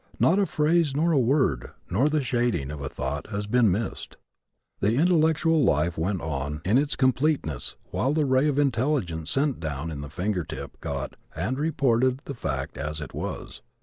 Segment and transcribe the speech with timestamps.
[0.19, 4.17] Not a phrase nor a word nor the shading of a thought has been missed.
[4.79, 9.91] The intellectual life went on in its completeness while the ray of intelligence sent down
[9.91, 13.61] in the finger tip got and reported the fact as it was.